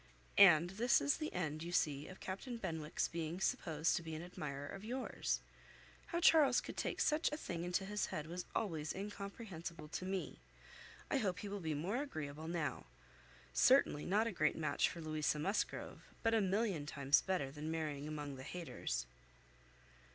[0.39, 4.23] And this is the end, you see, of Captain Benwick's being supposed to be an
[4.23, 5.41] admirer of yours.
[6.07, 10.39] How Charles could take such a thing into his head was always incomprehensible to me.
[11.11, 12.87] I hope he will be more agreeable now.
[13.53, 18.07] Certainly not a great match for Louisa Musgrove, but a million times better than marrying
[18.07, 19.05] among the Hayters."